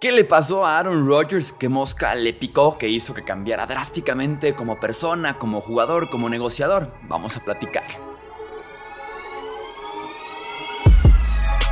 ¿Qué 0.00 0.12
le 0.12 0.22
pasó 0.22 0.64
a 0.64 0.78
Aaron 0.78 1.08
Rodgers 1.08 1.52
que 1.52 1.68
Mosca 1.68 2.14
le 2.14 2.32
picó 2.32 2.78
que 2.78 2.88
hizo 2.88 3.14
que 3.14 3.24
cambiara 3.24 3.66
drásticamente 3.66 4.54
como 4.54 4.78
persona, 4.78 5.38
como 5.38 5.60
jugador, 5.60 6.08
como 6.08 6.28
negociador? 6.28 6.94
Vamos 7.08 7.36
a 7.36 7.40
platicar. 7.40 7.82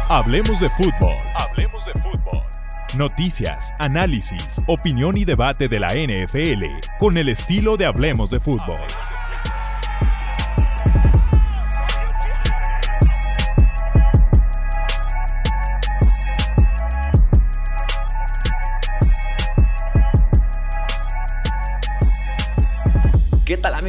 Hablemos 0.08 0.58
de 0.58 0.68
fútbol. 0.70 1.14
Hablemos 1.36 1.86
de 1.86 1.92
fútbol. 1.92 2.42
Noticias, 2.96 3.72
análisis, 3.78 4.60
opinión 4.66 5.16
y 5.16 5.24
debate 5.24 5.68
de 5.68 5.78
la 5.78 5.94
NFL 5.94 6.64
con 6.98 7.18
el 7.18 7.28
estilo 7.28 7.76
de 7.76 7.86
Hablemos 7.86 8.30
de 8.30 8.40
fútbol. 8.40 8.80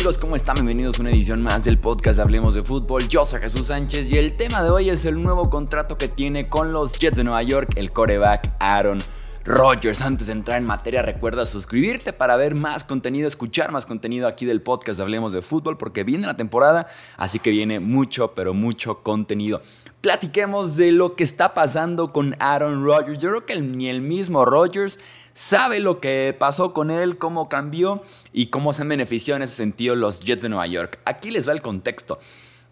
Amigos? 0.07 0.19
¿Cómo 0.19 0.37
están? 0.37 0.55
Bienvenidos 0.55 0.99
a 0.99 1.01
una 1.01 1.09
edición 1.09 1.43
más 1.43 1.65
del 1.65 1.79
podcast 1.79 2.17
Hablemos 2.19 2.55
de 2.55 2.63
Fútbol. 2.63 3.09
Yo 3.09 3.25
soy 3.25 3.41
Jesús 3.41 3.67
Sánchez 3.67 4.09
y 4.09 4.17
el 4.17 4.37
tema 4.37 4.63
de 4.63 4.69
hoy 4.69 4.89
es 4.89 5.05
el 5.05 5.21
nuevo 5.21 5.49
contrato 5.49 5.97
que 5.97 6.07
tiene 6.07 6.47
con 6.47 6.71
los 6.71 6.97
Jets 6.97 7.17
de 7.17 7.25
Nueva 7.25 7.43
York 7.43 7.73
el 7.75 7.91
coreback 7.91 8.53
Aaron 8.57 8.99
Rodgers. 9.43 10.01
Antes 10.01 10.27
de 10.27 10.33
entrar 10.33 10.59
en 10.59 10.65
materia, 10.65 11.01
recuerda 11.01 11.43
suscribirte 11.43 12.13
para 12.13 12.37
ver 12.37 12.55
más 12.55 12.85
contenido, 12.85 13.27
escuchar 13.27 13.73
más 13.73 13.85
contenido 13.85 14.29
aquí 14.29 14.45
del 14.45 14.61
podcast 14.61 15.01
Hablemos 15.01 15.33
de 15.33 15.41
Fútbol 15.41 15.77
porque 15.77 16.05
viene 16.05 16.25
la 16.25 16.37
temporada, 16.37 16.87
así 17.17 17.39
que 17.39 17.49
viene 17.49 17.81
mucho, 17.81 18.33
pero 18.33 18.53
mucho 18.53 19.03
contenido 19.03 19.61
platiquemos 20.07 20.77
de 20.77 20.93
lo 20.93 21.17
que 21.17 21.25
está 21.25 21.53
pasando 21.53 22.13
con 22.13 22.37
Aaron 22.39 22.85
Rodgers. 22.85 23.19
Yo 23.19 23.27
creo 23.27 23.45
que 23.45 23.59
ni 23.59 23.89
el 23.89 23.99
mismo 23.99 24.45
Rodgers 24.45 25.01
sabe 25.33 25.81
lo 25.81 25.99
que 25.99 26.33
pasó 26.39 26.71
con 26.71 26.91
él, 26.91 27.17
cómo 27.17 27.49
cambió 27.49 28.01
y 28.31 28.47
cómo 28.47 28.71
se 28.71 28.83
han 28.83 28.87
beneficiado 28.87 29.35
en 29.35 29.41
ese 29.41 29.55
sentido 29.55 29.97
los 29.97 30.21
Jets 30.21 30.43
de 30.43 30.47
Nueva 30.47 30.65
York. 30.65 30.97
Aquí 31.03 31.29
les 31.29 31.45
va 31.45 31.51
el 31.51 31.61
contexto. 31.61 32.19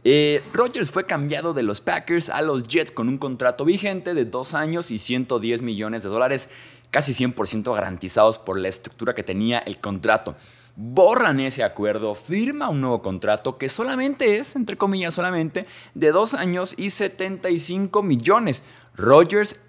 Eh, 0.05 0.43
Rodgers 0.53 0.91
fue 0.91 1.05
cambiado 1.05 1.53
de 1.53 1.63
los 1.63 1.81
Packers 1.81 2.29
a 2.29 2.41
los 2.41 2.63
Jets 2.63 2.93
con 2.93 3.09
un 3.09 3.17
contrato 3.17 3.65
vigente 3.65 4.13
de 4.13 4.23
dos 4.23 4.53
años 4.53 4.89
y 4.89 4.97
110 4.97 5.61
millones 5.61 6.03
de 6.03 6.09
dólares, 6.09 6.49
casi 6.89 7.11
100% 7.11 7.75
garantizados 7.75 8.39
por 8.39 8.57
la 8.57 8.69
estructura 8.69 9.13
que 9.13 9.23
tenía 9.23 9.59
el 9.59 9.81
contrato 9.81 10.38
borran 10.75 11.39
ese 11.39 11.63
acuerdo, 11.63 12.15
firma 12.15 12.69
un 12.69 12.81
nuevo 12.81 13.01
contrato 13.01 13.57
que 13.57 13.69
solamente 13.69 14.37
es, 14.37 14.55
entre 14.55 14.77
comillas, 14.77 15.13
solamente 15.13 15.65
de 15.93 16.11
dos 16.11 16.33
años 16.33 16.75
y 16.77 16.89
75 16.89 18.03
millones. 18.03 18.63
Rogers 18.95 19.61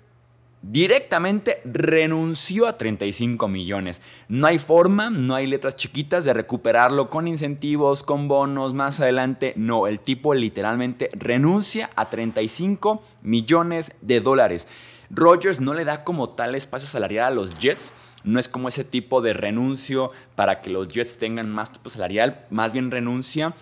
directamente 0.62 1.60
renunció 1.64 2.66
a 2.66 2.76
35 2.76 3.46
millones. 3.46 4.02
No 4.28 4.48
hay 4.48 4.58
forma, 4.58 5.10
no 5.10 5.34
hay 5.34 5.46
letras 5.46 5.76
chiquitas 5.76 6.24
de 6.24 6.32
recuperarlo 6.32 7.08
con 7.08 7.28
incentivos, 7.28 8.02
con 8.02 8.26
bonos 8.26 8.74
más 8.74 9.00
adelante. 9.00 9.52
No, 9.56 9.86
el 9.86 10.00
tipo 10.00 10.34
literalmente 10.34 11.08
renuncia 11.12 11.90
a 11.94 12.10
35 12.10 13.02
millones 13.22 13.94
de 14.00 14.20
dólares. 14.20 14.66
Rogers 15.08 15.60
no 15.60 15.72
le 15.72 15.84
da 15.84 16.02
como 16.02 16.30
tal 16.30 16.56
espacio 16.56 16.88
salarial 16.88 17.26
a 17.26 17.34
los 17.34 17.56
Jets 17.58 17.92
no 18.26 18.38
es 18.38 18.48
como 18.48 18.68
ese 18.68 18.84
tipo 18.84 19.22
de 19.22 19.32
renuncio 19.32 20.10
para 20.34 20.60
que 20.60 20.68
los 20.68 20.88
Jets 20.88 21.18
tengan 21.18 21.50
más 21.50 21.72
tipo 21.72 21.88
salarial, 21.88 22.44
más 22.50 22.72
bien 22.72 22.90
renuncia 22.90 23.54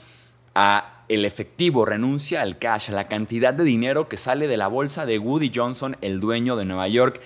a 0.54 1.04
el 1.08 1.24
efectivo, 1.24 1.84
renuncia 1.84 2.40
al 2.40 2.58
cash, 2.58 2.90
a 2.90 2.94
la 2.94 3.06
cantidad 3.06 3.52
de 3.52 3.64
dinero 3.64 4.08
que 4.08 4.16
sale 4.16 4.48
de 4.48 4.56
la 4.56 4.68
bolsa 4.68 5.04
de 5.04 5.18
Woody 5.18 5.52
Johnson, 5.54 5.96
el 6.00 6.18
dueño 6.18 6.56
de 6.56 6.64
Nueva 6.64 6.88
York. 6.88 7.20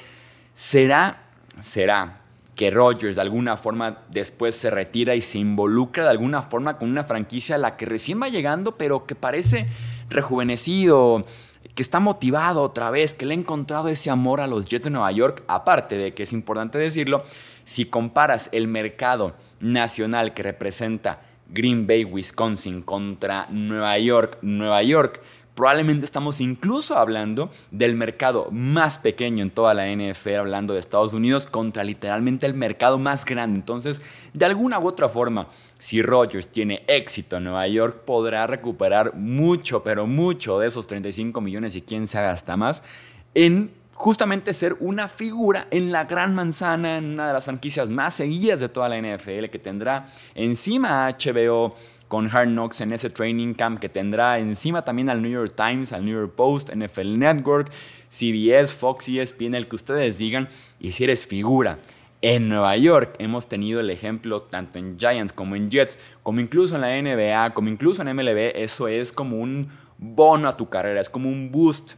¿Será, 0.53 1.23
será 1.61 2.23
que 2.57 2.73
Rodgers 2.73 3.15
de 3.15 3.23
alguna 3.23 3.57
forma 3.57 3.99
después 4.11 4.57
se 4.57 4.69
retira 4.69 5.15
y 5.15 5.21
se 5.21 5.39
involucra 5.39 6.03
de 6.03 6.11
alguna 6.11 6.43
forma 6.43 6.77
con 6.77 6.91
una 6.91 7.05
franquicia 7.05 7.55
a 7.55 7.59
la 7.59 7.77
que 7.77 7.87
recién 7.87 8.21
va 8.21 8.29
llegando, 8.29 8.77
pero 8.77 9.07
que 9.07 9.15
parece 9.15 9.69
rejuvenecido, 10.11 11.25
que 11.79 11.83
está 11.83 12.01
motivado 12.01 12.63
otra 12.63 12.91
vez, 12.91 13.15
que 13.15 13.25
le 13.25 13.35
ha 13.35 13.39
encontrado 13.39 13.87
ese 13.87 14.11
amor 14.11 14.41
a 14.41 14.49
los 14.49 14.69
Jets 14.69 14.87
de 14.87 14.91
Nueva 14.91 15.13
York, 15.13 15.45
aparte 15.47 15.97
de 15.97 16.13
que 16.13 16.25
es 16.25 16.33
importante 16.33 16.77
decirlo, 16.77 17.23
si 17.63 17.85
comparas 17.85 18.49
el 18.51 18.67
mercado 18.67 19.37
nacional 19.61 20.35
que 20.35 20.43
representa 20.43 21.23
Green 21.49 21.87
Bay, 21.87 22.03
Wisconsin 22.05 22.83
contra 22.83 23.47
Nueva 23.51 23.97
York, 23.97 24.39
Nueva 24.43 24.83
York, 24.83 25.23
Probablemente 25.59 26.05
estamos 26.05 26.41
incluso 26.41 26.97
hablando 26.97 27.51
del 27.73 27.97
mercado 27.97 28.47
más 28.53 29.01
pequeño 29.01 29.43
en 29.43 29.51
toda 29.51 29.75
la 29.75 29.89
NFL, 29.89 30.37
hablando 30.37 30.73
de 30.73 30.79
Estados 30.79 31.15
Unidos, 31.15 31.47
contra 31.47 31.83
literalmente 31.83 32.47
el 32.47 32.55
mercado 32.55 32.97
más 32.97 33.25
grande. 33.25 33.59
Entonces, 33.59 34.01
de 34.33 34.45
alguna 34.45 34.79
u 34.79 34.87
otra 34.87 35.09
forma, 35.09 35.49
si 35.77 36.01
Rodgers 36.01 36.47
tiene 36.47 36.85
éxito 36.87 37.39
en 37.39 37.43
Nueva 37.43 37.67
York, 37.67 38.05
podrá 38.05 38.47
recuperar 38.47 39.17
mucho, 39.17 39.83
pero 39.83 40.07
mucho 40.07 40.61
de 40.61 40.69
esos 40.69 40.87
35 40.87 41.41
millones 41.41 41.75
y 41.75 41.83
quién 41.83 42.07
se 42.07 42.21
hasta 42.21 42.57
más 42.57 42.85
en 43.35 43.73
justamente 43.95 44.53
ser 44.53 44.77
una 44.79 45.09
figura 45.09 45.67
en 45.73 45.91
la 45.91 46.05
gran 46.05 46.37
manzana, 46.37 46.99
en 46.99 47.15
una 47.15 47.27
de 47.27 47.33
las 47.33 47.47
franquicias 47.47 47.91
más 47.91 48.15
seguidas 48.15 48.61
de 48.61 48.69
toda 48.69 48.89
la 48.89 48.97
NFL, 48.97 49.47
que 49.47 49.59
tendrá 49.59 50.07
encima 50.37 51.09
HBO 51.09 51.75
con 52.09 52.35
Hard 52.35 52.49
Knocks 52.49 52.81
en 52.81 52.93
ese 52.93 53.11
training 53.11 53.55
camp 53.55 53.79
que 53.79 53.89
tendrá 53.89 54.39
encima 54.39 54.83
también 54.83 55.11
al 55.11 55.23
New 55.23 55.31
York 55.31 55.55
Times, 55.55 55.93
al 55.93 56.05
New 56.05 56.15
York 56.15 56.35
Post, 56.35 56.75
NFL 56.75 57.19
Network, 57.19 57.71
CBS, 58.09 58.75
Fox, 58.75 59.09
ESPN, 59.09 59.55
el 59.55 59.69
que 59.69 59.77
ustedes 59.77 60.19
digan, 60.19 60.49
y 60.81 60.93
si 60.93 61.05
eres 61.05 61.27
figura. 61.27 61.79
En 62.21 62.49
Nueva 62.49 62.77
York 62.77 63.15
hemos 63.21 63.47
tenido 63.47 63.79
el 63.79 63.91
ejemplo 63.91 64.43
tanto 64.43 64.81
en 64.81 64.99
Giants 64.99 65.33
como 65.33 65.55
en 65.55 65.71
Jets, 65.71 66.01
como 66.25 66.41
incluso 66.41 66.75
en 66.75 66.81
la 66.81 67.01
NBA, 67.01 67.55
como 67.55 67.69
incluso 67.69 68.03
en 68.03 68.17
MLB, 68.17 68.57
eso 68.57 68.89
es 68.89 69.13
como 69.13 69.39
un 69.39 69.69
bono 69.99 70.49
a 70.49 70.57
tu 70.57 70.69
carrera, 70.69 71.01
es 71.01 71.09
como 71.09 71.29
un 71.29 71.53
boost 71.53 71.93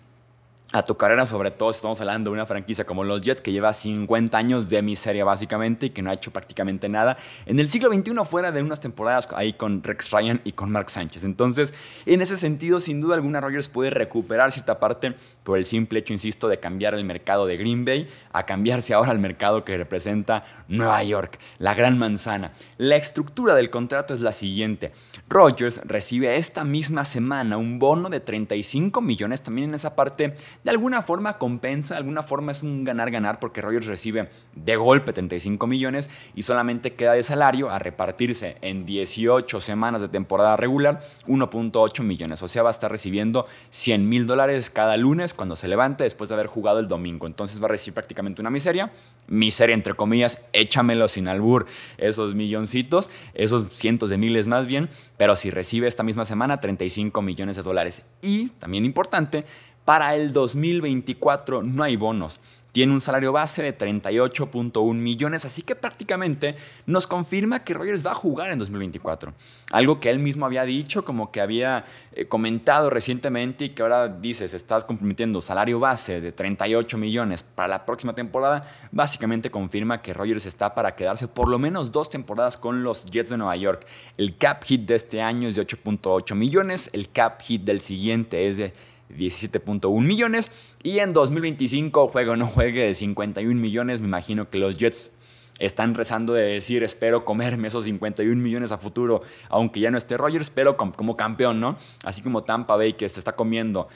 a 0.72 0.82
tu 0.82 0.96
carrera, 0.96 1.26
sobre 1.26 1.50
todo 1.50 1.70
estamos 1.70 2.00
hablando 2.00 2.30
de 2.30 2.34
una 2.34 2.46
franquicia 2.46 2.84
como 2.84 3.02
los 3.02 3.20
Jets 3.20 3.40
que 3.40 3.52
lleva 3.52 3.72
50 3.72 4.38
años 4.38 4.68
de 4.68 4.82
miseria 4.82 5.24
básicamente 5.24 5.86
y 5.86 5.90
que 5.90 6.02
no 6.02 6.10
ha 6.10 6.14
hecho 6.14 6.30
prácticamente 6.30 6.88
nada 6.88 7.16
en 7.46 7.58
el 7.58 7.68
siglo 7.68 7.92
XXI 7.92 8.12
fuera 8.24 8.52
de 8.52 8.62
unas 8.62 8.80
temporadas 8.80 9.28
ahí 9.34 9.52
con 9.52 9.82
Rex 9.82 10.10
Ryan 10.12 10.40
y 10.44 10.52
con 10.52 10.70
Mark 10.70 10.90
Sánchez. 10.90 11.24
Entonces, 11.24 11.74
en 12.06 12.22
ese 12.22 12.36
sentido, 12.36 12.78
sin 12.78 13.00
duda 13.00 13.16
alguna, 13.16 13.40
Rogers 13.40 13.68
puede 13.68 13.90
recuperar 13.90 14.52
cierta 14.52 14.78
parte 14.78 15.14
por 15.42 15.58
el 15.58 15.64
simple 15.64 15.98
hecho, 15.98 16.12
insisto, 16.12 16.48
de 16.48 16.60
cambiar 16.60 16.94
el 16.94 17.04
mercado 17.04 17.46
de 17.46 17.56
Green 17.56 17.84
Bay 17.84 18.08
a 18.32 18.46
cambiarse 18.46 18.94
ahora 18.94 19.10
al 19.10 19.18
mercado 19.18 19.64
que 19.64 19.76
representa 19.76 20.44
Nueva 20.68 21.02
York, 21.02 21.38
la 21.58 21.74
gran 21.74 21.98
manzana. 21.98 22.52
La 22.76 22.96
estructura 22.96 23.54
del 23.54 23.70
contrato 23.70 24.14
es 24.14 24.20
la 24.20 24.32
siguiente. 24.32 24.92
Rogers 25.28 25.80
recibe 25.84 26.36
esta 26.36 26.64
misma 26.64 27.04
semana 27.04 27.56
un 27.56 27.78
bono 27.78 28.08
de 28.08 28.20
35 28.20 29.00
millones 29.00 29.42
también 29.42 29.70
en 29.70 29.74
esa 29.74 29.96
parte 29.96 30.34
de 30.64 30.70
alguna 30.70 31.02
forma 31.02 31.38
compensa, 31.38 31.94
de 31.94 31.98
alguna 31.98 32.22
forma 32.22 32.52
es 32.52 32.62
un 32.62 32.84
ganar-ganar 32.84 33.40
porque 33.40 33.60
Rogers 33.60 33.86
recibe 33.86 34.28
de 34.54 34.76
golpe 34.76 35.12
35 35.12 35.66
millones 35.66 36.10
y 36.34 36.42
solamente 36.42 36.94
queda 36.94 37.12
de 37.12 37.22
salario 37.22 37.70
a 37.70 37.78
repartirse 37.78 38.56
en 38.60 38.84
18 38.84 39.60
semanas 39.60 40.00
de 40.02 40.08
temporada 40.08 40.56
regular 40.56 41.00
1.8 41.26 42.02
millones. 42.02 42.42
O 42.42 42.48
sea, 42.48 42.62
va 42.62 42.70
a 42.70 42.72
estar 42.72 42.90
recibiendo 42.90 43.46
100 43.70 44.08
mil 44.08 44.26
dólares 44.26 44.70
cada 44.70 44.96
lunes 44.96 45.34
cuando 45.34 45.56
se 45.56 45.68
levante 45.68 46.04
después 46.04 46.28
de 46.28 46.34
haber 46.34 46.46
jugado 46.46 46.78
el 46.78 46.88
domingo. 46.88 47.26
Entonces 47.26 47.60
va 47.60 47.66
a 47.66 47.70
recibir 47.70 47.94
prácticamente 47.94 48.40
una 48.40 48.50
miseria. 48.50 48.92
Miseria 49.28 49.74
entre 49.74 49.94
comillas, 49.94 50.42
échamelo 50.52 51.08
sin 51.08 51.28
albur 51.28 51.66
esos 51.98 52.34
milloncitos, 52.34 53.10
esos 53.34 53.72
cientos 53.72 54.10
de 54.10 54.18
miles 54.18 54.46
más 54.46 54.66
bien. 54.66 54.90
Pero 55.16 55.36
si 55.36 55.50
recibe 55.50 55.86
esta 55.86 56.02
misma 56.02 56.24
semana 56.24 56.60
35 56.60 57.22
millones 57.22 57.56
de 57.56 57.62
dólares. 57.62 58.06
Y 58.22 58.48
también 58.58 58.84
importante, 58.84 59.44
para 59.90 60.14
el 60.14 60.32
2024 60.32 61.64
no 61.64 61.82
hay 61.82 61.96
bonos. 61.96 62.38
Tiene 62.70 62.92
un 62.92 63.00
salario 63.00 63.32
base 63.32 63.60
de 63.60 63.76
38.1 63.76 64.94
millones, 64.94 65.44
así 65.44 65.62
que 65.62 65.74
prácticamente 65.74 66.54
nos 66.86 67.08
confirma 67.08 67.64
que 67.64 67.74
Rogers 67.74 68.06
va 68.06 68.12
a 68.12 68.14
jugar 68.14 68.52
en 68.52 68.60
2024. 68.60 69.34
Algo 69.72 69.98
que 69.98 70.08
él 70.10 70.20
mismo 70.20 70.46
había 70.46 70.62
dicho, 70.62 71.04
como 71.04 71.32
que 71.32 71.40
había 71.40 71.86
eh, 72.12 72.26
comentado 72.26 72.88
recientemente 72.88 73.64
y 73.64 73.68
que 73.70 73.82
ahora 73.82 74.06
dices, 74.06 74.54
estás 74.54 74.84
comprometiendo 74.84 75.40
salario 75.40 75.80
base 75.80 76.20
de 76.20 76.30
38 76.30 76.96
millones 76.96 77.42
para 77.42 77.66
la 77.66 77.84
próxima 77.84 78.14
temporada, 78.14 78.70
básicamente 78.92 79.50
confirma 79.50 80.02
que 80.02 80.14
Rogers 80.14 80.46
está 80.46 80.72
para 80.72 80.94
quedarse 80.94 81.26
por 81.26 81.48
lo 81.48 81.58
menos 81.58 81.90
dos 81.90 82.08
temporadas 82.10 82.56
con 82.56 82.84
los 82.84 83.06
Jets 83.06 83.30
de 83.30 83.38
Nueva 83.38 83.56
York. 83.56 83.84
El 84.16 84.36
cap 84.36 84.62
hit 84.62 84.82
de 84.82 84.94
este 84.94 85.20
año 85.20 85.48
es 85.48 85.56
de 85.56 85.66
8.8 85.66 86.36
millones, 86.36 86.90
el 86.92 87.10
cap 87.10 87.42
hit 87.42 87.64
del 87.64 87.80
siguiente 87.80 88.46
es 88.46 88.56
de 88.56 88.72
17.1 89.16 90.00
millones. 90.00 90.50
Y 90.82 90.98
en 90.98 91.12
2025, 91.12 92.08
juego 92.08 92.32
o 92.32 92.36
no 92.36 92.46
juegue 92.46 92.84
de 92.84 92.94
51 92.94 93.60
millones, 93.60 94.00
me 94.00 94.06
imagino 94.06 94.50
que 94.50 94.58
los 94.58 94.78
Jets 94.78 95.12
están 95.60 95.94
rezando 95.94 96.32
de 96.32 96.44
decir, 96.44 96.82
espero 96.82 97.24
comerme 97.24 97.68
esos 97.68 97.84
51 97.84 98.34
millones 98.42 98.72
a 98.72 98.78
futuro, 98.78 99.22
aunque 99.48 99.80
ya 99.80 99.90
no 99.90 99.98
esté 99.98 100.16
Rogers, 100.16 100.50
pero 100.50 100.76
como, 100.76 101.16
campeón, 101.16 101.60
¿no? 101.60 101.76
Así 102.04 102.22
como 102.22 102.42
Tampa 102.42 102.76
Bay 102.76 102.94
que 102.94 103.08
se 103.08 103.20
está 103.20 103.32
comiendo 103.32 103.88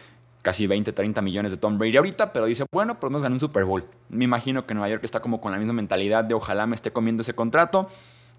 casi 0.42 0.66
20, 0.66 0.92
30 0.92 1.22
millones 1.22 1.52
de 1.52 1.56
Tom 1.56 1.78
Brady 1.78 1.96
ahorita, 1.96 2.34
pero 2.34 2.44
dice, 2.44 2.66
bueno, 2.70 3.00
pues 3.00 3.10
nos 3.10 3.22
ganó 3.22 3.34
un 3.34 3.40
Super 3.40 3.64
Bowl. 3.64 3.84
Me 4.10 4.24
imagino 4.24 4.66
que 4.66 4.74
Nueva 4.74 4.90
York 4.90 5.02
está 5.04 5.20
como 5.20 5.40
con 5.40 5.52
la 5.52 5.58
misma 5.58 5.72
mentalidad 5.72 6.22
de 6.22 6.34
ojalá 6.34 6.66
me 6.66 6.74
esté 6.74 6.90
comiendo 6.90 7.22
ese 7.22 7.32
contrato 7.32 7.88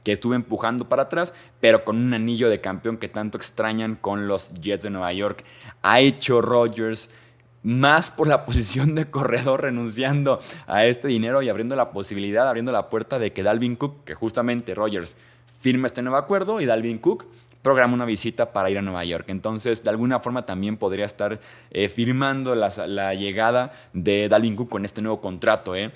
que 0.06 0.12
estuve 0.12 0.36
empujando 0.36 0.88
para 0.88 1.04
atrás, 1.04 1.34
pero 1.60 1.84
con 1.84 1.98
un 1.98 2.14
anillo 2.14 2.48
de 2.48 2.62
campeón 2.62 2.98
que 2.98 3.10
tanto 3.10 3.38
extrañan 3.38 3.96
con 3.96 4.28
los 4.28 4.54
Jets 4.54 4.84
de 4.84 4.92
Nueva 4.92 5.12
York. 5.12 5.44
Ha 5.82 6.00
hecho 6.00 6.42
Rodgers 6.42 7.10
más 7.64 8.12
por 8.12 8.28
la 8.28 8.46
posición 8.46 8.94
de 8.94 9.10
corredor 9.10 9.64
renunciando 9.64 10.40
a 10.68 10.86
este 10.86 11.08
dinero 11.08 11.42
y 11.42 11.50
abriendo 11.50 11.76
la 11.76 11.90
posibilidad, 11.90 12.48
abriendo 12.48 12.72
la 12.72 12.88
puerta 12.88 13.18
de 13.18 13.34
que 13.34 13.42
Dalvin 13.42 13.76
Cook, 13.76 14.04
que 14.06 14.14
justamente 14.14 14.76
Rodgers 14.76 15.18
firma 15.60 15.88
este 15.88 16.04
nuevo 16.04 16.18
acuerdo 16.18 16.62
y 16.62 16.66
Dalvin 16.66 17.00
Cook 17.00 17.26
programa 17.64 17.96
una 17.96 18.06
visita 18.06 18.54
para 18.54 18.70
ir 18.70 18.78
a 18.78 18.84
Nueva 18.84 19.04
York. 19.06 19.26
Entonces, 19.30 19.84
de 19.84 19.90
alguna 19.90 20.20
forma 20.20 20.46
también 20.46 20.78
podría 20.78 21.06
estar 21.06 21.40
eh, 21.72 21.90
firmando 21.90 22.54
la, 22.54 23.16
llegada 23.16 23.72
de 23.92 24.30
Dalvin 24.30 24.56
Cook 24.56 24.70
con 24.70 24.86
este 24.86 25.02
nuevo 25.02 25.20
contrato. 25.20 25.76
¿eh? 25.76 25.92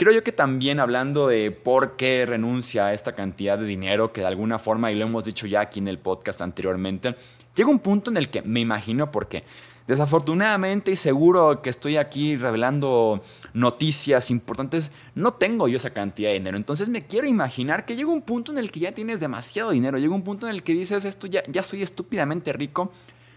Creo 0.00 0.14
yo 0.14 0.24
que 0.24 0.32
también 0.32 0.80
hablando 0.80 1.28
de 1.28 1.50
por 1.50 1.96
qué 1.96 2.24
renuncia 2.24 2.86
a 2.86 2.94
esta 2.94 3.14
cantidad 3.14 3.58
de 3.58 3.66
dinero, 3.66 4.14
que 4.14 4.22
de 4.22 4.28
alguna 4.28 4.58
forma, 4.58 4.90
y 4.90 4.94
lo 4.94 5.04
hemos 5.04 5.26
dicho 5.26 5.46
ya 5.46 5.60
aquí 5.60 5.78
en 5.78 5.88
el 5.88 5.98
podcast 5.98 6.40
anteriormente, 6.40 7.16
llega 7.54 7.68
un 7.68 7.80
punto 7.80 8.10
en 8.10 8.16
el 8.16 8.30
que 8.30 8.40
me 8.40 8.60
imagino 8.60 9.10
por 9.10 9.28
qué. 9.28 9.44
Desafortunadamente 9.86 10.90
y 10.90 10.96
seguro 10.96 11.60
que 11.60 11.68
estoy 11.68 11.98
aquí 11.98 12.34
revelando 12.34 13.22
noticias 13.52 14.30
importantes, 14.30 14.90
no 15.14 15.34
tengo 15.34 15.68
yo 15.68 15.76
esa 15.76 15.92
cantidad 15.92 16.30
de 16.30 16.38
dinero. 16.38 16.56
Entonces 16.56 16.88
me 16.88 17.02
quiero 17.02 17.26
imaginar 17.26 17.84
que 17.84 17.94
llega 17.94 18.08
un 18.08 18.22
punto 18.22 18.52
en 18.52 18.56
el 18.56 18.72
que 18.72 18.80
ya 18.80 18.92
tienes 18.92 19.20
demasiado 19.20 19.72
dinero, 19.72 19.98
llega 19.98 20.14
un 20.14 20.24
punto 20.24 20.48
en 20.48 20.54
el 20.54 20.62
que 20.62 20.72
dices 20.72 21.04
esto 21.04 21.26
ya, 21.26 21.42
ya 21.46 21.62
soy 21.62 21.82
estúpidamente 21.82 22.54
rico. 22.54 22.90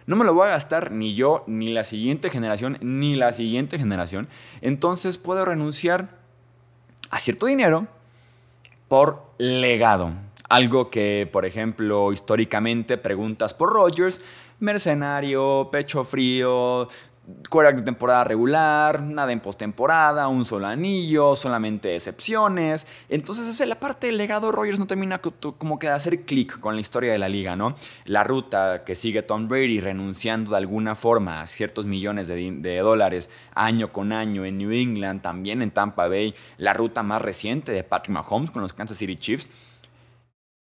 No 0.05 0.15
me 0.15 0.23
lo 0.23 0.33
voy 0.33 0.47
a 0.47 0.51
gastar 0.51 0.93
ni 0.93 1.13
yo, 1.13 1.43
ni 1.45 1.73
la 1.73 1.83
siguiente 1.83 2.29
generación, 2.29 2.77
ni 2.79 3.17
la 3.17 3.33
siguiente 3.33 3.77
generación. 3.77 4.29
Entonces 4.61 5.17
puedo 5.17 5.43
renunciar 5.43 6.22
a 7.13 7.19
cierto 7.19 7.45
dinero 7.45 7.85
por 8.87 9.21
legado. 9.37 10.13
Algo 10.49 10.89
que, 10.89 11.29
por 11.31 11.45
ejemplo, 11.45 12.11
históricamente 12.11 12.97
preguntas 12.97 13.53
por 13.53 13.71
Rogers 13.71 14.19
mercenario, 14.63 15.69
pecho 15.71 16.03
frío, 16.03 16.87
quarterback 17.49 17.79
de 17.79 17.85
temporada 17.85 18.23
regular, 18.25 19.01
nada 19.01 19.31
en 19.31 19.39
postemporada, 19.39 20.27
un 20.27 20.43
solo 20.43 20.67
anillo, 20.67 21.35
solamente 21.35 21.95
excepciones. 21.95 22.85
Entonces, 23.07 23.47
es 23.47 23.67
la 23.67 23.79
parte 23.79 24.07
del 24.07 24.17
legado. 24.17 24.51
Rogers 24.51 24.79
no 24.79 24.87
termina 24.87 25.19
como 25.19 25.79
que 25.79 25.87
de 25.87 25.93
hacer 25.93 26.25
clic 26.25 26.59
con 26.59 26.75
la 26.75 26.81
historia 26.81 27.13
de 27.13 27.19
la 27.19 27.29
liga, 27.29 27.55
¿no? 27.55 27.75
La 28.05 28.23
ruta 28.23 28.83
que 28.83 28.95
sigue 28.95 29.21
Tom 29.21 29.47
Brady 29.47 29.79
renunciando 29.79 30.51
de 30.51 30.57
alguna 30.57 30.95
forma 30.95 31.41
a 31.41 31.45
ciertos 31.45 31.85
millones 31.85 32.27
de, 32.27 32.51
de 32.51 32.77
dólares 32.79 33.29
año 33.55 33.91
con 33.91 34.11
año 34.11 34.43
en 34.45 34.57
New 34.57 34.71
England, 34.71 35.21
también 35.21 35.61
en 35.61 35.71
Tampa 35.71 36.07
Bay, 36.07 36.35
la 36.57 36.73
ruta 36.73 37.03
más 37.03 37.21
reciente 37.21 37.71
de 37.71 37.83
Patrick 37.83 38.13
Mahomes 38.13 38.51
con 38.51 38.61
los 38.61 38.73
Kansas 38.73 38.97
City 38.97 39.15
Chiefs. 39.15 39.47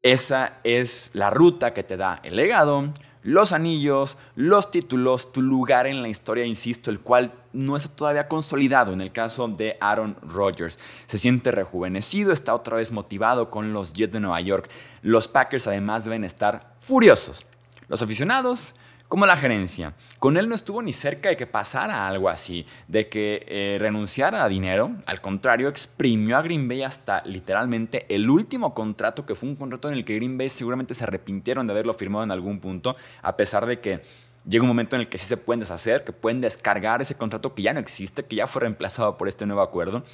Esa 0.03 0.59
es 0.65 1.11
la 1.15 1.31
ruta 1.31 1.75
que 1.75 1.85
te 1.85 1.97
da 1.97 2.21
el 2.23 2.37
legado 2.37 2.91
los 3.23 3.53
anillos, 3.53 4.19
los 4.35 4.71
títulos, 4.71 5.33
tu 5.33 5.43
lugar 5.43 5.87
en 5.87 6.03
la 6.03 6.09
historia, 6.09 6.45
insisto, 6.45 6.91
el 6.91 7.01
cual 7.01 7.33
no 7.53 7.77
está 7.77 7.95
todavía 7.95 8.29
consolidado 8.29 8.93
en 8.93 9.01
el 9.01 9.13
caso 9.13 9.49
de 9.49 9.77
Aaron 9.81 10.17
Rodgers. 10.23 10.79
Se 11.07 11.19
siente 11.19 11.51
rejuvenecido, 11.51 12.33
está 12.33 12.55
otra 12.55 12.77
vez 12.77 12.93
motivado 12.93 13.51
con 13.51 13.73
los 13.73 13.93
Jets 13.93 14.15
de 14.15 14.21
Nueva 14.21 14.41
York. 14.41 14.71
Los 15.03 15.29
Packers 15.29 15.67
además 15.67 16.05
deben 16.05 16.25
estar 16.25 16.75
furiosos. 16.81 17.45
Los 17.89 18.03
aficionados 18.03 18.75
como 19.11 19.27
la 19.27 19.37
gerencia. 19.37 19.95
Con 20.21 20.37
él 20.37 20.49
no 20.49 20.55
estuvo 20.55 20.81
ni 20.83 20.93
cerca 20.93 21.31
de 21.31 21.37
que 21.37 21.49
pasara 21.49 22.07
algo 22.07 22.29
así, 22.29 22.65
de 22.87 23.09
que 23.09 23.45
eh, 23.49 23.77
renunciara 23.81 24.45
a 24.45 24.49
dinero. 24.49 24.93
Al 25.05 25.21
contrario, 25.21 25.69
exprimió 25.69 26.37
a 26.37 26.43
Green 26.43 26.69
Bay 26.69 26.85
hasta 26.85 27.21
literalmente 27.25 28.07
el 28.09 28.31
último 28.31 28.73
contrato, 28.73 29.27
que 29.27 29.35
fue 29.35 29.49
un 29.49 29.57
contrato 29.57 29.89
en 29.89 29.95
el 29.95 30.05
que 30.05 30.15
Green 30.15 30.39
Bay 30.39 30.49
seguramente 30.49 30.95
se 30.95 31.03
arrepintieron 31.03 31.67
de 31.67 31.73
haberlo 31.73 31.93
firmado 31.93 32.23
en 32.23 32.31
algún 32.31 32.61
punto, 32.61 32.95
a 33.21 33.37
pesar 33.37 33.67
de 33.67 33.81
que 33.81 34.01
llega 34.49 34.63
un 34.63 34.69
momento 34.69 34.95
en 34.95 35.03
el 35.03 35.09
que 35.09 35.19
sí 35.19 35.27
se 35.27 35.37
pueden 35.37 35.59
deshacer, 35.59 36.05
que 36.05 36.13
pueden 36.13 36.41
descargar 36.41 37.03
ese 37.03 37.17
contrato 37.17 37.53
que 37.53 37.63
ya 37.63 37.73
no 37.73 37.81
existe, 37.81 38.25
que 38.25 38.37
ya 38.37 38.47
fue 38.47 38.61
reemplazado 38.61 39.19
por 39.19 39.27
este 39.27 39.45
nuevo 39.45 39.63
acuerdo 39.63 40.05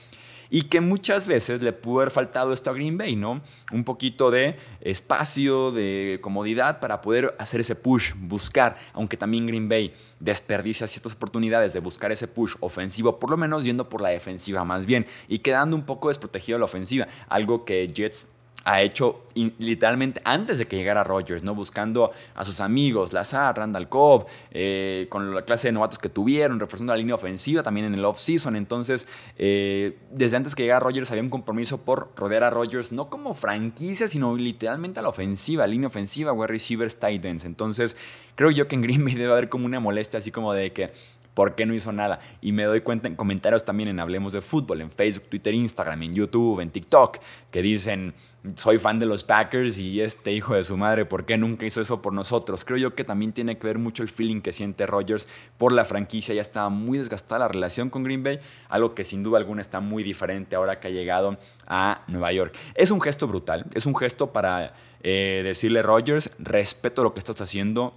y 0.50 0.62
que 0.62 0.80
muchas 0.80 1.26
veces 1.26 1.62
le 1.62 1.72
pudo 1.72 2.00
haber 2.00 2.10
faltado 2.10 2.52
esto 2.52 2.70
a 2.70 2.74
Green 2.74 2.98
Bay, 2.98 3.16
¿no? 3.16 3.40
Un 3.72 3.84
poquito 3.84 4.30
de 4.30 4.56
espacio, 4.80 5.70
de 5.70 6.18
comodidad 6.22 6.80
para 6.80 7.00
poder 7.00 7.34
hacer 7.38 7.60
ese 7.60 7.74
push, 7.74 8.12
buscar, 8.16 8.76
aunque 8.92 9.16
también 9.16 9.46
Green 9.46 9.68
Bay 9.68 9.94
desperdicia 10.20 10.86
ciertas 10.86 11.14
oportunidades 11.14 11.72
de 11.72 11.80
buscar 11.80 12.12
ese 12.12 12.28
push 12.28 12.54
ofensivo, 12.60 13.18
por 13.18 13.30
lo 13.30 13.36
menos 13.36 13.64
yendo 13.64 13.88
por 13.88 14.00
la 14.00 14.10
defensiva 14.10 14.64
más 14.64 14.86
bien 14.86 15.06
y 15.28 15.40
quedando 15.40 15.76
un 15.76 15.84
poco 15.84 16.08
desprotegido 16.08 16.58
la 16.58 16.64
ofensiva, 16.64 17.06
algo 17.28 17.64
que 17.64 17.86
Jets 17.86 18.28
ha 18.66 18.82
hecho 18.82 19.22
literalmente 19.58 20.20
antes 20.24 20.58
de 20.58 20.66
que 20.66 20.76
llegara 20.76 21.04
Rodgers, 21.04 21.44
¿no? 21.44 21.54
Buscando 21.54 22.10
a 22.34 22.44
sus 22.44 22.60
amigos, 22.60 23.12
Lazar, 23.12 23.56
Randall 23.56 23.88
Cobb, 23.88 24.26
eh, 24.50 25.06
con 25.08 25.32
la 25.32 25.42
clase 25.42 25.68
de 25.68 25.72
novatos 25.72 26.00
que 26.00 26.08
tuvieron, 26.08 26.58
reforzando 26.58 26.92
la 26.92 26.96
línea 26.96 27.14
ofensiva 27.14 27.62
también 27.62 27.86
en 27.86 27.94
el 27.94 28.04
off-season. 28.04 28.56
Entonces, 28.56 29.06
eh, 29.38 29.96
desde 30.10 30.36
antes 30.36 30.56
que 30.56 30.64
llegara 30.64 30.80
Rodgers 30.80 31.08
había 31.12 31.22
un 31.22 31.30
compromiso 31.30 31.84
por 31.84 32.10
rodear 32.16 32.42
a 32.42 32.50
Rodgers, 32.50 32.90
no 32.90 33.08
como 33.08 33.34
franquicia, 33.34 34.08
sino 34.08 34.36
literalmente 34.36 34.98
a 34.98 35.04
la 35.04 35.10
ofensiva, 35.10 35.64
línea 35.68 35.86
ofensiva, 35.86 36.32
wide 36.32 36.48
receivers, 36.48 36.98
tight 36.98 37.24
ends. 37.24 37.44
Entonces, 37.44 37.96
creo 38.34 38.50
yo 38.50 38.66
que 38.66 38.74
en 38.74 38.82
Green 38.82 39.04
Bay 39.04 39.14
debe 39.14 39.30
haber 39.30 39.48
como 39.48 39.66
una 39.66 39.78
molestia, 39.78 40.18
así 40.18 40.32
como 40.32 40.52
de 40.52 40.72
que 40.72 40.90
¿Por 41.36 41.54
qué 41.54 41.66
no 41.66 41.74
hizo 41.74 41.92
nada? 41.92 42.18
Y 42.40 42.52
me 42.52 42.64
doy 42.64 42.80
cuenta 42.80 43.08
en 43.08 43.14
comentarios 43.14 43.62
también 43.62 43.90
en 43.90 44.00
Hablemos 44.00 44.32
de 44.32 44.40
Fútbol, 44.40 44.80
en 44.80 44.90
Facebook, 44.90 45.28
Twitter, 45.28 45.52
Instagram, 45.52 46.02
en 46.04 46.14
YouTube, 46.14 46.60
en 46.60 46.70
TikTok, 46.70 47.18
que 47.50 47.60
dicen, 47.60 48.14
soy 48.54 48.78
fan 48.78 48.98
de 48.98 49.04
los 49.04 49.22
Packers 49.22 49.78
y 49.78 50.00
este 50.00 50.32
hijo 50.32 50.54
de 50.54 50.64
su 50.64 50.78
madre, 50.78 51.04
¿por 51.04 51.26
qué 51.26 51.36
nunca 51.36 51.66
hizo 51.66 51.82
eso 51.82 52.00
por 52.00 52.14
nosotros? 52.14 52.64
Creo 52.64 52.78
yo 52.78 52.94
que 52.94 53.04
también 53.04 53.34
tiene 53.34 53.58
que 53.58 53.66
ver 53.66 53.78
mucho 53.78 54.02
el 54.02 54.08
feeling 54.08 54.40
que 54.40 54.50
siente 54.50 54.86
Rodgers 54.86 55.28
por 55.58 55.72
la 55.72 55.84
franquicia. 55.84 56.34
Ya 56.34 56.40
estaba 56.40 56.70
muy 56.70 56.96
desgastada 56.96 57.40
la 57.40 57.48
relación 57.48 57.90
con 57.90 58.02
Green 58.02 58.22
Bay, 58.22 58.40
algo 58.70 58.94
que 58.94 59.04
sin 59.04 59.22
duda 59.22 59.36
alguna 59.36 59.60
está 59.60 59.80
muy 59.80 60.02
diferente 60.02 60.56
ahora 60.56 60.80
que 60.80 60.88
ha 60.88 60.90
llegado 60.90 61.36
a 61.66 62.02
Nueva 62.06 62.32
York. 62.32 62.54
Es 62.74 62.90
un 62.90 63.02
gesto 63.02 63.26
brutal, 63.26 63.66
es 63.74 63.84
un 63.84 63.94
gesto 63.94 64.32
para 64.32 64.72
eh, 65.02 65.42
decirle 65.44 65.82
Rodgers, 65.82 66.30
respeto 66.38 67.02
lo 67.02 67.12
que 67.12 67.18
estás 67.18 67.42
haciendo, 67.42 67.92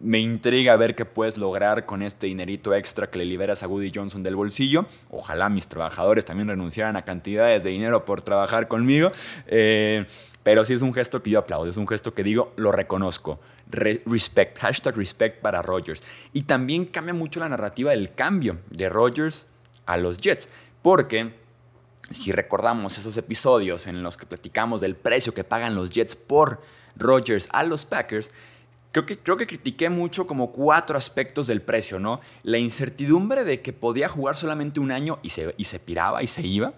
me 0.00 0.18
intriga 0.18 0.74
ver 0.76 0.94
qué 0.94 1.04
puedes 1.04 1.36
lograr 1.36 1.84
con 1.84 2.02
este 2.02 2.26
dinerito 2.26 2.74
extra 2.74 3.10
que 3.10 3.18
le 3.18 3.26
liberas 3.26 3.62
a 3.62 3.68
Woody 3.68 3.92
Johnson 3.94 4.22
del 4.22 4.34
bolsillo. 4.34 4.86
Ojalá 5.10 5.48
mis 5.50 5.68
trabajadores 5.68 6.24
también 6.24 6.48
renunciaran 6.48 6.96
a 6.96 7.02
cantidades 7.02 7.62
de 7.62 7.70
dinero 7.70 8.04
por 8.06 8.22
trabajar 8.22 8.66
conmigo. 8.66 9.12
Eh, 9.46 10.06
pero 10.42 10.64
sí 10.64 10.72
es 10.72 10.82
un 10.82 10.94
gesto 10.94 11.22
que 11.22 11.30
yo 11.30 11.38
aplaudo, 11.38 11.68
es 11.68 11.76
un 11.76 11.86
gesto 11.86 12.14
que 12.14 12.22
digo, 12.22 12.52
lo 12.56 12.72
reconozco. 12.72 13.40
respect, 13.68 14.58
hashtag 14.58 14.96
respect 14.96 15.42
para 15.42 15.60
Rogers. 15.60 16.02
Y 16.32 16.42
también 16.42 16.86
cambia 16.86 17.12
mucho 17.12 17.38
la 17.38 17.48
narrativa 17.50 17.90
del 17.90 18.14
cambio 18.14 18.58
de 18.70 18.88
Rogers 18.88 19.48
a 19.84 19.98
los 19.98 20.18
Jets. 20.18 20.48
Porque 20.80 21.34
si 22.08 22.32
recordamos 22.32 22.96
esos 22.96 23.16
episodios 23.18 23.86
en 23.86 24.02
los 24.02 24.16
que 24.16 24.24
platicamos 24.24 24.80
del 24.80 24.96
precio 24.96 25.34
que 25.34 25.44
pagan 25.44 25.74
los 25.74 25.90
Jets 25.90 26.16
por 26.16 26.62
Rogers 26.96 27.48
a 27.52 27.62
los 27.62 27.84
Packers, 27.84 28.32
Creo 28.92 29.06
que, 29.06 29.18
creo 29.18 29.36
que 29.36 29.46
critiqué 29.46 29.88
mucho 29.88 30.26
como 30.26 30.50
cuatro 30.50 30.98
aspectos 30.98 31.46
del 31.46 31.62
precio, 31.62 32.00
¿no? 32.00 32.20
La 32.42 32.58
incertidumbre 32.58 33.44
de 33.44 33.60
que 33.60 33.72
podía 33.72 34.08
jugar 34.08 34.36
solamente 34.36 34.80
un 34.80 34.90
año 34.90 35.20
y 35.22 35.28
se, 35.28 35.54
y 35.56 35.64
se 35.64 35.78
piraba 35.78 36.22
y 36.22 36.26
se 36.26 36.44
iba. 36.44 36.74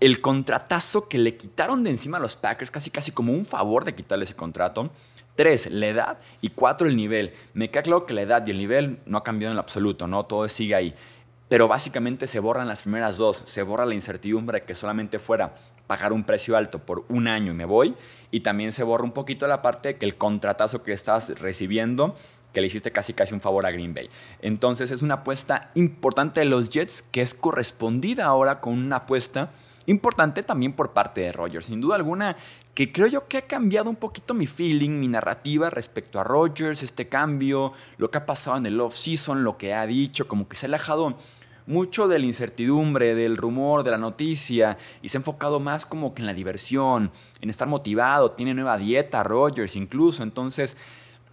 El 0.00 0.20
contratazo 0.20 1.08
que 1.08 1.18
le 1.18 1.36
quitaron 1.36 1.84
de 1.84 1.90
encima 1.90 2.16
a 2.16 2.20
los 2.20 2.36
Packers, 2.36 2.70
casi 2.70 2.90
casi 2.90 3.12
como 3.12 3.32
un 3.32 3.44
favor 3.44 3.84
de 3.84 3.94
quitarle 3.94 4.24
ese 4.24 4.36
contrato. 4.36 4.90
Tres, 5.34 5.70
la 5.70 5.86
edad. 5.86 6.18
Y 6.40 6.50
cuatro, 6.50 6.88
el 6.88 6.96
nivel. 6.96 7.34
Me 7.52 7.70
queda 7.70 7.82
claro 7.82 8.06
que 8.06 8.14
la 8.14 8.22
edad 8.22 8.46
y 8.46 8.50
el 8.50 8.58
nivel 8.58 9.00
no 9.04 9.18
ha 9.18 9.24
cambiado 9.24 9.52
en 9.52 9.56
lo 9.56 9.62
absoluto, 9.62 10.06
¿no? 10.06 10.24
Todo 10.24 10.48
sigue 10.48 10.74
ahí. 10.74 10.94
Pero 11.48 11.68
básicamente 11.68 12.26
se 12.26 12.40
borran 12.40 12.68
las 12.68 12.82
primeras 12.82 13.18
dos. 13.18 13.36
Se 13.36 13.62
borra 13.62 13.84
la 13.84 13.94
incertidumbre 13.94 14.60
de 14.60 14.66
que 14.66 14.74
solamente 14.74 15.18
fuera 15.18 15.54
pagar 15.86 16.12
un 16.12 16.24
precio 16.24 16.56
alto 16.56 16.80
por 16.80 17.04
un 17.08 17.28
año 17.28 17.52
y 17.52 17.54
me 17.54 17.64
voy. 17.64 17.94
Y 18.30 18.40
también 18.40 18.72
se 18.72 18.84
borra 18.84 19.04
un 19.04 19.12
poquito 19.12 19.46
la 19.46 19.62
parte 19.62 19.88
de 19.88 19.96
que 19.96 20.06
el 20.06 20.16
contratazo 20.16 20.82
que 20.82 20.92
estás 20.92 21.38
recibiendo, 21.38 22.16
que 22.52 22.60
le 22.60 22.66
hiciste 22.66 22.90
casi 22.90 23.12
casi 23.12 23.34
un 23.34 23.40
favor 23.40 23.66
a 23.66 23.70
Green 23.70 23.94
Bay. 23.94 24.08
Entonces 24.40 24.90
es 24.90 25.02
una 25.02 25.14
apuesta 25.14 25.70
importante 25.74 26.40
de 26.40 26.46
los 26.46 26.70
Jets 26.70 27.02
que 27.02 27.22
es 27.22 27.34
correspondida 27.34 28.24
ahora 28.24 28.60
con 28.60 28.72
una 28.74 28.96
apuesta 28.96 29.50
importante 29.86 30.42
también 30.42 30.72
por 30.72 30.92
parte 30.92 31.20
de 31.22 31.32
Rogers. 31.32 31.66
Sin 31.66 31.80
duda 31.80 31.96
alguna, 31.96 32.36
que 32.74 32.92
creo 32.92 33.06
yo 33.06 33.26
que 33.26 33.38
ha 33.38 33.42
cambiado 33.42 33.88
un 33.88 33.96
poquito 33.96 34.34
mi 34.34 34.46
feeling, 34.46 34.90
mi 34.90 35.08
narrativa 35.08 35.70
respecto 35.70 36.20
a 36.20 36.24
Rogers, 36.24 36.82
este 36.82 37.08
cambio, 37.08 37.72
lo 37.96 38.10
que 38.10 38.18
ha 38.18 38.26
pasado 38.26 38.56
en 38.56 38.66
el 38.66 38.80
off-season, 38.80 39.44
lo 39.44 39.56
que 39.56 39.74
ha 39.74 39.86
dicho, 39.86 40.26
como 40.28 40.48
que 40.48 40.56
se 40.56 40.66
ha 40.66 40.68
alejado 40.68 41.16
mucho 41.66 42.08
de 42.08 42.18
la 42.18 42.26
incertidumbre, 42.26 43.14
del 43.14 43.36
rumor, 43.36 43.82
de 43.82 43.90
la 43.90 43.98
noticia, 43.98 44.78
y 45.02 45.08
se 45.08 45.18
ha 45.18 45.20
enfocado 45.20 45.60
más 45.60 45.86
como 45.86 46.14
que 46.14 46.22
en 46.22 46.26
la 46.26 46.34
diversión, 46.34 47.10
en 47.40 47.50
estar 47.50 47.68
motivado, 47.68 48.32
tiene 48.32 48.54
nueva 48.54 48.78
dieta, 48.78 49.22
Rogers 49.22 49.76
incluso, 49.76 50.22
entonces 50.22 50.76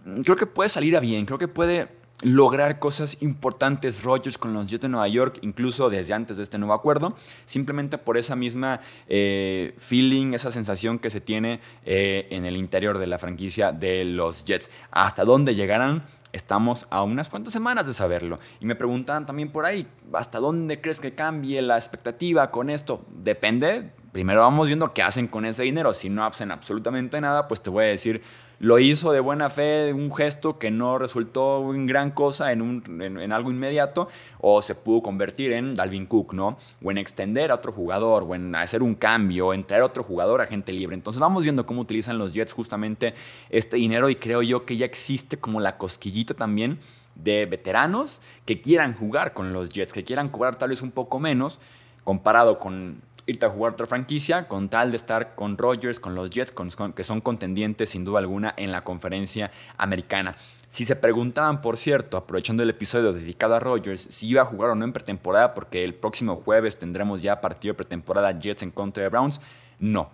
mm, 0.04 0.20
creo 0.22 0.36
que 0.36 0.46
puede 0.46 0.68
salir 0.68 0.96
a 0.96 1.00
bien, 1.00 1.26
creo 1.26 1.38
que 1.38 1.48
puede 1.48 1.88
lograr 2.22 2.78
cosas 2.78 3.18
importantes 3.20 4.02
Rogers 4.02 4.38
con 4.38 4.54
los 4.54 4.70
Jets 4.70 4.82
de 4.82 4.88
Nueva 4.88 5.08
York, 5.08 5.38
incluso 5.42 5.90
desde 5.90 6.14
antes 6.14 6.36
de 6.36 6.42
este 6.42 6.58
nuevo 6.58 6.74
acuerdo, 6.74 7.16
simplemente 7.44 7.98
por 7.98 8.16
esa 8.16 8.36
misma 8.36 8.80
eh, 9.08 9.74
feeling, 9.78 10.32
esa 10.32 10.50
sensación 10.50 10.98
que 10.98 11.10
se 11.10 11.20
tiene 11.20 11.60
eh, 11.84 12.26
en 12.30 12.46
el 12.46 12.56
interior 12.56 12.98
de 12.98 13.06
la 13.06 13.18
franquicia 13.18 13.72
de 13.72 14.04
los 14.04 14.44
Jets. 14.44 14.70
¿Hasta 14.90 15.24
dónde 15.24 15.54
llegarán? 15.54 16.04
Estamos 16.34 16.88
a 16.90 17.04
unas 17.04 17.30
cuantas 17.30 17.52
semanas 17.52 17.86
de 17.86 17.94
saberlo. 17.94 18.40
Y 18.58 18.66
me 18.66 18.74
preguntan 18.74 19.24
también 19.24 19.52
por 19.52 19.64
ahí, 19.64 19.86
¿hasta 20.12 20.40
dónde 20.40 20.80
crees 20.80 20.98
que 20.98 21.14
cambie 21.14 21.62
la 21.62 21.76
expectativa 21.76 22.50
con 22.50 22.70
esto? 22.70 23.04
Depende. 23.08 23.92
Primero 24.14 24.42
vamos 24.42 24.68
viendo 24.68 24.94
qué 24.94 25.02
hacen 25.02 25.26
con 25.26 25.44
ese 25.44 25.64
dinero. 25.64 25.92
Si 25.92 26.08
no 26.08 26.24
hacen 26.24 26.52
absolutamente 26.52 27.20
nada, 27.20 27.48
pues 27.48 27.60
te 27.60 27.68
voy 27.68 27.86
a 27.86 27.88
decir 27.88 28.22
lo 28.60 28.78
hizo 28.78 29.10
de 29.10 29.18
buena 29.18 29.50
fe, 29.50 29.92
un 29.92 30.14
gesto 30.14 30.56
que 30.56 30.70
no 30.70 30.98
resultó 30.98 31.74
en 31.74 31.88
gran 31.88 32.12
cosa, 32.12 32.52
en, 32.52 33.32
algo 33.32 33.50
inmediato, 33.50 34.06
o 34.38 34.62
se 34.62 34.76
pudo 34.76 35.02
convertir 35.02 35.52
en 35.52 35.74
Dalvin 35.74 36.06
Cook, 36.06 36.32
¿no? 36.32 36.56
O 36.80 36.92
en 36.92 36.98
extender 36.98 37.50
a 37.50 37.56
otro 37.56 37.72
jugador, 37.72 38.22
o 38.22 38.36
en 38.36 38.54
hacer 38.54 38.84
un 38.84 38.94
cambio, 38.94 39.52
en 39.52 39.64
traer 39.64 39.82
a 39.82 39.86
otro 39.86 40.04
jugador 40.04 40.40
a 40.42 40.46
gente 40.46 40.72
libre. 40.72 40.94
Entonces 40.94 41.18
vamos 41.18 41.42
viendo 41.42 41.66
cómo 41.66 41.80
utilizan 41.80 42.16
los 42.16 42.34
Jets 42.34 42.52
justamente 42.52 43.14
este 43.50 43.78
dinero 43.78 44.08
y 44.10 44.14
creo 44.14 44.42
yo 44.42 44.64
que 44.64 44.76
ya 44.76 44.86
existe 44.86 45.38
como 45.38 45.58
la 45.58 45.76
cosquillita 45.76 46.34
también 46.34 46.78
de 47.16 47.46
veteranos 47.46 48.22
que 48.44 48.60
quieran 48.60 48.94
jugar 48.94 49.32
con 49.32 49.52
los 49.52 49.70
Jets, 49.70 49.92
que 49.92 50.04
quieran 50.04 50.28
cobrar 50.28 50.54
tal 50.54 50.68
vez 50.68 50.82
un 50.82 50.92
poco 50.92 51.18
menos 51.18 51.60
comparado 52.04 52.60
con 52.60 53.02
irte 53.26 53.46
a 53.46 53.50
jugar 53.50 53.72
otra 53.72 53.86
franquicia 53.86 54.48
con 54.48 54.68
tal 54.68 54.90
de 54.90 54.96
estar 54.96 55.34
con 55.34 55.56
Rodgers, 55.56 56.00
con 56.00 56.14
los 56.14 56.30
Jets, 56.30 56.54
que 56.94 57.02
son 57.02 57.20
contendientes 57.20 57.90
sin 57.90 58.04
duda 58.04 58.18
alguna 58.18 58.54
en 58.56 58.72
la 58.72 58.84
conferencia 58.84 59.50
americana. 59.76 60.36
Si 60.68 60.84
se 60.84 60.96
preguntaban, 60.96 61.60
por 61.60 61.76
cierto, 61.76 62.16
aprovechando 62.16 62.62
el 62.62 62.70
episodio 62.70 63.12
dedicado 63.12 63.54
a 63.54 63.60
Rodgers, 63.60 64.00
si 64.10 64.28
iba 64.28 64.42
a 64.42 64.46
jugar 64.46 64.70
o 64.70 64.74
no 64.74 64.84
en 64.84 64.92
pretemporada, 64.92 65.54
porque 65.54 65.84
el 65.84 65.94
próximo 65.94 66.36
jueves 66.36 66.78
tendremos 66.78 67.22
ya 67.22 67.40
partido 67.40 67.72
de 67.72 67.76
pretemporada 67.76 68.36
Jets 68.38 68.64
en 68.64 68.70
contra 68.70 69.04
de 69.04 69.08
Browns, 69.08 69.40
no. 69.78 70.10